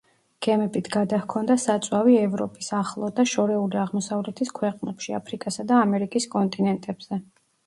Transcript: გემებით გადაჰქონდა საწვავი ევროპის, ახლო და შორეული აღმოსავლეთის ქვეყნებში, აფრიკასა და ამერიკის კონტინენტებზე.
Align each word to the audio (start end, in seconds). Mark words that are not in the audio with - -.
გემებით 0.43 0.87
გადაჰქონდა 0.93 1.57
საწვავი 1.63 2.15
ევროპის, 2.21 2.69
ახლო 2.77 3.11
და 3.19 3.27
შორეული 3.33 3.81
აღმოსავლეთის 3.83 4.53
ქვეყნებში, 4.61 5.15
აფრიკასა 5.21 5.69
და 5.75 5.79
ამერიკის 5.83 6.29
კონტინენტებზე. 6.35 7.23